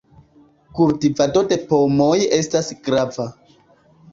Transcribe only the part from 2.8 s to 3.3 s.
grava.